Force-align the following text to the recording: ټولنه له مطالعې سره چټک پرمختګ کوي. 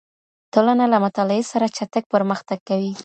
ټولنه 0.53 0.85
له 0.93 0.97
مطالعې 1.05 1.43
سره 1.51 1.65
چټک 1.77 2.03
پرمختګ 2.13 2.59
کوي. 2.69 2.91